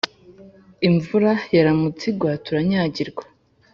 [0.87, 3.23] imvura yaramutse igwa turanyagirwa